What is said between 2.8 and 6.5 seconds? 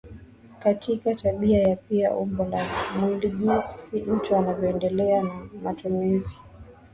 mwili Jinsi mtu anavyoendelea na matumizi